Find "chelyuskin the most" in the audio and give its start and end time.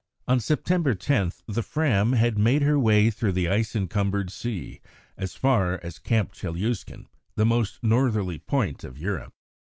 6.31-7.83